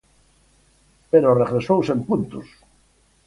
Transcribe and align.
Pero 1.11 1.37
regresou 1.41 1.79
sen 1.87 1.99
puntos. 2.07 2.47